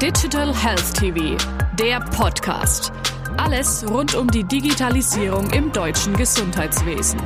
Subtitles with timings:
[0.00, 1.36] Digital Health TV,
[1.78, 2.90] der Podcast.
[3.36, 7.20] Alles rund um die Digitalisierung im deutschen Gesundheitswesen.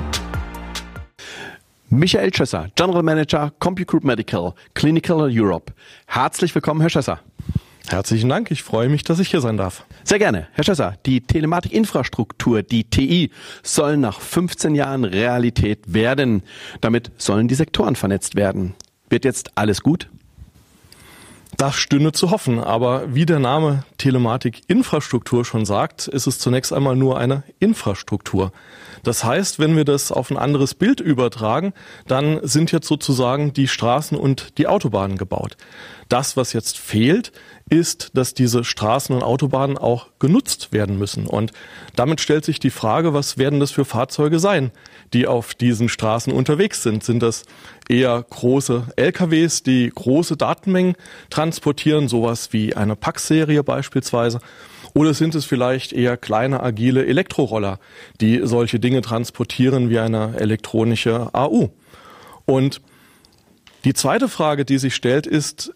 [1.88, 5.72] Michael Schösser, General Manager CompuGroup Medical, Clinical Europe.
[6.08, 7.21] Herzlich willkommen, Herr Schösser.
[7.87, 9.86] Herzlichen Dank, ich freue mich, dass ich hier sein darf.
[10.02, 10.48] Sehr gerne.
[10.50, 13.30] Herr Schösser, die Telematikinfrastruktur, die TI,
[13.62, 16.43] soll nach 15 Jahren Realität werden.
[16.80, 18.75] Damit sollen die Sektoren vernetzt werden.
[19.09, 20.09] Wird jetzt alles gut?
[21.57, 26.97] Das stünde zu hoffen, aber wie der Name Telematik-Infrastruktur schon sagt, ist es zunächst einmal
[26.97, 28.52] nur eine Infrastruktur.
[29.05, 31.73] Das heißt, wenn wir das auf ein anderes Bild übertragen,
[32.09, 35.56] dann sind jetzt sozusagen die Straßen und die Autobahnen gebaut.
[36.09, 37.33] Das, was jetzt fehlt,
[37.69, 41.27] ist, dass diese Straßen und Autobahnen auch genutzt werden müssen.
[41.27, 41.52] Und
[41.95, 44.73] damit stellt sich die Frage, was werden das für Fahrzeuge sein,
[45.14, 47.04] die auf diesen Straßen unterwegs sind?
[47.04, 47.45] Sind das
[47.88, 50.96] eher große LKWs, die große Datenmengen
[51.30, 54.41] transportieren, sowas wie eine Packserie beispielsweise?
[54.92, 57.78] Oder sind es vielleicht eher kleine, agile Elektroroller,
[58.20, 61.70] die solche Dinge transportieren wie eine elektronische AU?
[62.44, 62.80] Und
[63.84, 65.74] die zweite Frage, die sich stellt, ist,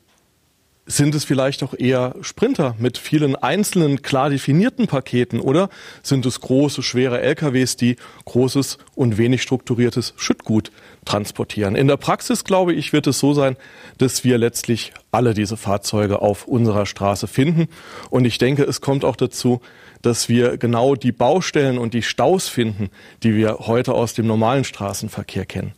[0.89, 5.69] sind es vielleicht auch eher Sprinter mit vielen einzelnen, klar definierten Paketen oder
[6.03, 10.73] sind es große, schwere LKWs, die großes und wenig strukturiertes Schüttgut
[11.05, 11.77] transportieren?
[11.77, 13.57] In der Praxis, glaube ich, wird es so sein,
[13.99, 17.69] dass wir letztlich alle diese Fahrzeuge auf unserer Straße finden.
[18.09, 19.61] Und ich denke, es kommt auch dazu,
[20.01, 22.89] dass wir genau die Baustellen und die Staus finden,
[23.23, 25.75] die wir heute aus dem normalen Straßenverkehr kennen.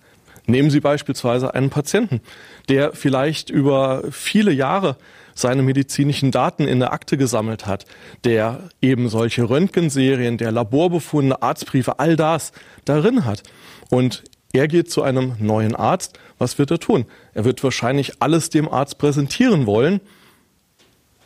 [0.51, 2.21] Nehmen Sie beispielsweise einen Patienten,
[2.69, 4.97] der vielleicht über viele Jahre
[5.35, 7.87] seine medizinischen Daten in der Akte gesammelt hat,
[8.25, 12.53] der eben solche Röntgenserien, der Laborbefunde, Arztbriefe, all das
[12.85, 13.43] darin hat.
[13.91, 16.19] Und er geht zu einem neuen Arzt.
[16.39, 17.07] Was wird er tun?
[17.35, 20.01] Er wird wahrscheinlich alles dem Arzt präsentieren wollen.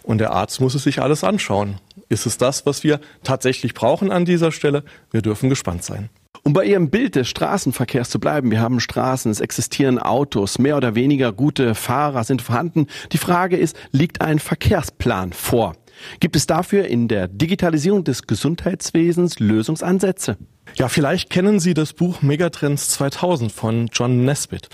[0.02, 1.80] Und der Arzt muss es sich alles anschauen.
[2.10, 4.84] Ist es das, was wir tatsächlich brauchen an dieser Stelle?
[5.10, 6.10] Wir dürfen gespannt sein.
[6.46, 10.76] Um bei Ihrem Bild des Straßenverkehrs zu bleiben, wir haben Straßen, es existieren Autos, mehr
[10.76, 12.86] oder weniger gute Fahrer sind vorhanden.
[13.12, 15.74] Die Frage ist, liegt ein Verkehrsplan vor?
[16.20, 20.36] Gibt es dafür in der Digitalisierung des Gesundheitswesens Lösungsansätze?
[20.74, 24.68] Ja, vielleicht kennen Sie das Buch Megatrends 2000 von John Nesbitt.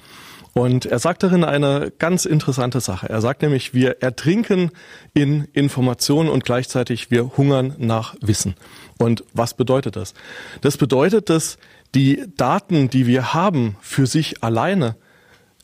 [0.53, 3.09] Und er sagt darin eine ganz interessante Sache.
[3.09, 4.72] Er sagt nämlich, wir ertrinken
[5.15, 8.55] in Informationen und gleichzeitig wir hungern nach Wissen.
[8.99, 10.15] Und was bedeutet das?
[10.61, 11.59] Das bedeutet, dass
[11.94, 14.97] die Daten, die wir haben, für sich alleine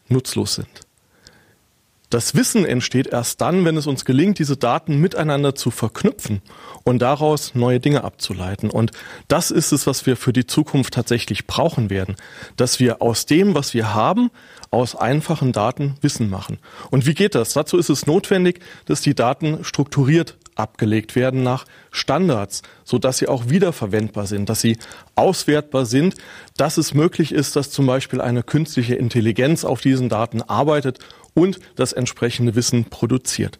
[0.09, 0.86] nutzlos sind.
[2.09, 6.41] Das Wissen entsteht erst dann, wenn es uns gelingt, diese Daten miteinander zu verknüpfen
[6.84, 8.71] und daraus neue Dinge abzuleiten.
[8.71, 8.93] Und
[9.27, 12.15] das ist es, was wir für die Zukunft tatsächlich brauchen werden.
[12.56, 14.31] Dass wir aus dem, was wir haben,
[14.71, 16.59] aus einfachen Daten Wissen machen.
[16.91, 17.55] Und wie geht das?
[17.55, 23.28] Dazu ist es notwendig, dass die Daten strukturiert abgelegt werden nach Standards, so dass sie
[23.28, 24.78] auch wiederverwendbar sind, dass sie
[25.15, 26.15] auswertbar sind,
[26.56, 30.99] dass es möglich ist, dass zum Beispiel eine künstliche Intelligenz auf diesen Daten arbeitet
[31.37, 33.59] und das entsprechende Wissen produziert.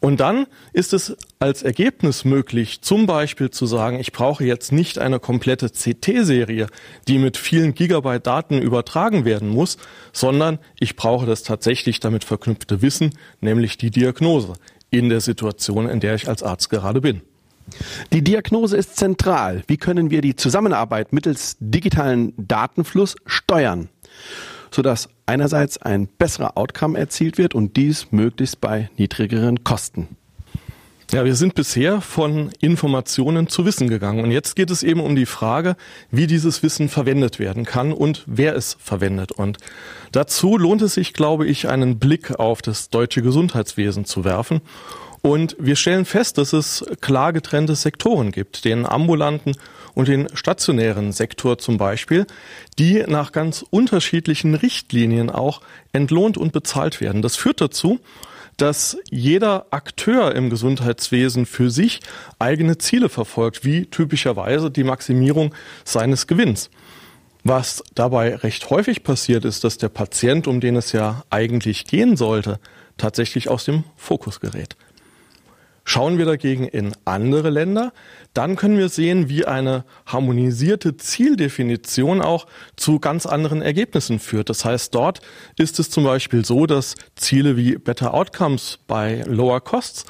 [0.00, 4.98] Und dann ist es als Ergebnis möglich, zum Beispiel zu sagen, ich brauche jetzt nicht
[4.98, 6.66] eine komplette CT-Serie,
[7.06, 9.78] die mit vielen Gigabyte Daten übertragen werden muss,
[10.12, 14.54] sondern ich brauche das tatsächlich damit verknüpfte Wissen, nämlich die Diagnose
[14.90, 17.22] in der Situation, in der ich als Arzt gerade bin.
[18.12, 19.62] Die Diagnose ist zentral.
[19.68, 23.88] Wie können wir die Zusammenarbeit mittels digitalen Datenfluss steuern?
[24.72, 30.08] Sodass einerseits ein besserer Outcome erzielt wird und dies möglichst bei niedrigeren Kosten.
[31.12, 34.24] Ja, wir sind bisher von Informationen zu Wissen gegangen.
[34.24, 35.76] Und jetzt geht es eben um die Frage,
[36.10, 39.30] wie dieses Wissen verwendet werden kann und wer es verwendet.
[39.30, 39.58] Und
[40.10, 44.62] dazu lohnt es sich, glaube ich, einen Blick auf das deutsche Gesundheitswesen zu werfen.
[45.22, 49.54] Und wir stellen fest, dass es klar getrennte Sektoren gibt, den ambulanten
[49.94, 52.26] und den stationären Sektor zum Beispiel,
[52.80, 55.60] die nach ganz unterschiedlichen Richtlinien auch
[55.92, 57.22] entlohnt und bezahlt werden.
[57.22, 58.00] Das führt dazu,
[58.56, 62.00] dass jeder Akteur im Gesundheitswesen für sich
[62.40, 65.54] eigene Ziele verfolgt, wie typischerweise die Maximierung
[65.84, 66.68] seines Gewinns.
[67.44, 72.16] Was dabei recht häufig passiert ist, dass der Patient, um den es ja eigentlich gehen
[72.16, 72.58] sollte,
[72.98, 74.76] tatsächlich aus dem Fokus gerät.
[75.84, 77.92] Schauen wir dagegen in andere Länder,
[78.34, 82.46] dann können wir sehen, wie eine harmonisierte Zieldefinition auch
[82.76, 84.48] zu ganz anderen Ergebnissen führt.
[84.48, 85.20] Das heißt, dort
[85.58, 90.04] ist es zum Beispiel so, dass Ziele wie Better Outcomes bei Lower Costs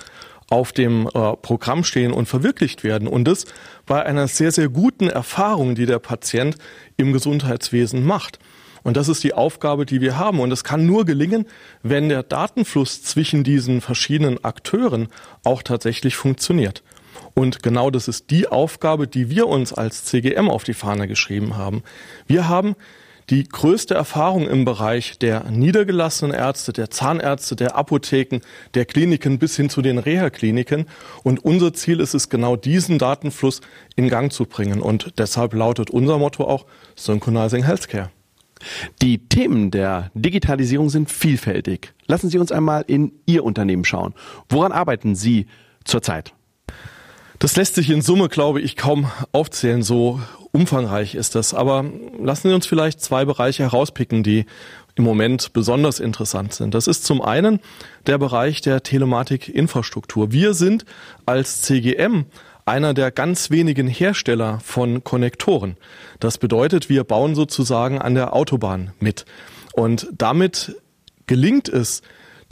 [0.51, 3.09] auf dem äh, Programm stehen und verwirklicht werden.
[3.09, 3.47] Und das
[3.87, 6.57] bei einer sehr, sehr guten Erfahrung, die der Patient
[6.99, 8.39] im Gesundheitswesen macht.
[8.83, 10.41] Und das ist die Aufgabe, die wir haben.
[10.41, 11.47] Und es kann nur gelingen,
[11.83, 15.09] wenn der Datenfluss zwischen diesen verschiedenen Akteuren
[15.45, 16.83] auch tatsächlich funktioniert.
[17.35, 21.57] Und genau das ist die Aufgabe, die wir uns als CGM auf die Fahne geschrieben
[21.57, 21.83] haben.
[22.27, 22.75] Wir haben
[23.31, 28.41] die größte Erfahrung im Bereich der niedergelassenen Ärzte, der Zahnärzte, der Apotheken,
[28.75, 30.87] der Kliniken bis hin zu den Reha-Kliniken.
[31.23, 33.61] Und unser Ziel ist es, genau diesen Datenfluss
[33.97, 34.83] in Gang zu bringen.
[34.83, 38.11] Und deshalb lautet unser Motto auch Synchronizing Healthcare.
[39.01, 41.93] Die Themen der Digitalisierung sind vielfältig.
[42.07, 44.15] Lassen Sie uns einmal in Ihr Unternehmen schauen.
[44.49, 45.47] Woran arbeiten Sie
[45.85, 46.33] zurzeit?
[47.39, 49.83] Das lässt sich in Summe, glaube ich, kaum aufzählen.
[49.83, 50.21] So
[50.53, 51.55] umfangreich ist das.
[51.55, 51.85] Aber
[52.21, 54.47] lassen Sie uns vielleicht zwei Bereiche herauspicken, die
[54.95, 56.75] im Moment besonders interessant sind.
[56.75, 57.61] Das ist zum einen
[58.07, 60.33] der Bereich der Telematik-Infrastruktur.
[60.33, 60.85] Wir sind
[61.27, 62.27] als CGM
[62.65, 65.77] einer der ganz wenigen Hersteller von Konnektoren.
[66.21, 69.25] Das bedeutet, wir bauen sozusagen an der Autobahn mit.
[69.75, 70.77] Und damit
[71.27, 72.03] gelingt es,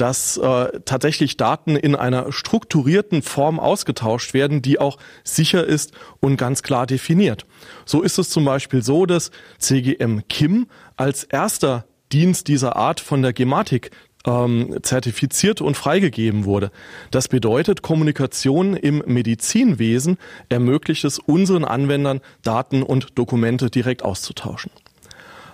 [0.01, 6.39] dass äh, tatsächlich Daten in einer strukturierten Form ausgetauscht werden, die auch sicher ist und
[6.39, 7.45] ganz klar definiert.
[7.85, 13.21] So ist es zum Beispiel so, dass CGM KIM als erster Dienst dieser Art von
[13.21, 13.91] der Gematik
[14.27, 16.71] ähm, zertifiziert und freigegeben wurde.
[17.11, 20.19] Das bedeutet, Kommunikation im Medizinwesen
[20.49, 24.71] ermöglicht es unseren Anwendern, Daten und Dokumente direkt auszutauschen.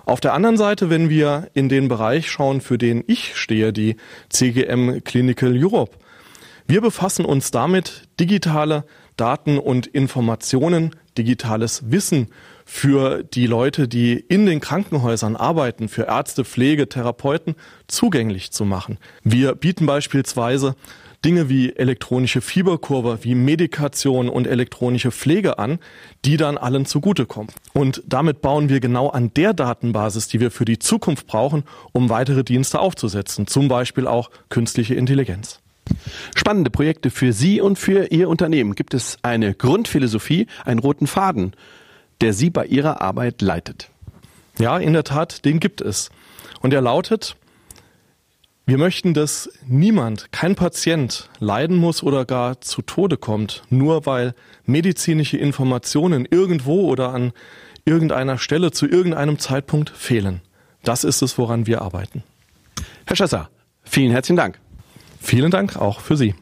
[0.04, 3.96] Auf der anderen Seite, wenn wir in den Bereich schauen, für den ich stehe, die
[4.28, 5.96] CGM Clinical Europe,
[6.68, 8.84] wir befassen uns damit, digitale
[9.16, 12.28] Daten und Informationen, digitales Wissen
[12.64, 17.54] für die Leute, die in den Krankenhäusern arbeiten, für Ärzte, Pflege, Therapeuten
[17.86, 18.98] zugänglich zu machen.
[19.22, 20.74] Wir bieten beispielsweise
[21.24, 25.78] Dinge wie elektronische Fieberkurve, wie Medikation und elektronische Pflege an,
[26.24, 27.52] die dann allen zugutekommen.
[27.72, 32.10] Und damit bauen wir genau an der Datenbasis, die wir für die Zukunft brauchen, um
[32.10, 35.60] weitere Dienste aufzusetzen, zum Beispiel auch künstliche Intelligenz.
[36.34, 38.74] Spannende Projekte für Sie und für Ihr Unternehmen.
[38.74, 41.52] Gibt es eine Grundphilosophie, einen roten Faden,
[42.20, 43.90] der Sie bei Ihrer Arbeit leitet?
[44.58, 46.10] Ja, in der Tat, den gibt es.
[46.60, 47.36] Und er lautet,
[48.68, 54.34] wir möchten, dass niemand, kein Patient leiden muss oder gar zu Tode kommt, nur weil
[54.64, 57.32] medizinische Informationen irgendwo oder an
[57.84, 60.40] irgendeiner Stelle zu irgendeinem Zeitpunkt fehlen.
[60.82, 62.24] Das ist es, woran wir arbeiten.
[63.06, 63.50] Herr Schasser,
[63.84, 64.58] vielen herzlichen Dank.
[65.26, 66.36] Vielen Dank auch für Sie.